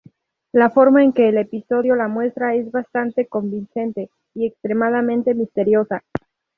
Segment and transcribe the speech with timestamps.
[0.51, 6.03] La forma en que el episodio la muestra es bastante convincente y extremadamente misteriosa.